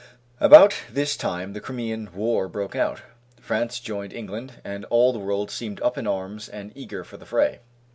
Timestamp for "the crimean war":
1.53-2.47